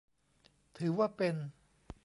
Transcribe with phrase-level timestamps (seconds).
[0.77, 1.35] ถือว่าเป็น